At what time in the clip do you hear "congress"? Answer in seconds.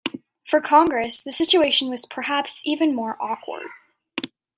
0.61-1.21